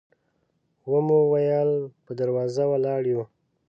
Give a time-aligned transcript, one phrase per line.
[0.91, 1.69] و مو ویل
[2.05, 3.21] په دروازه ولاړ یو.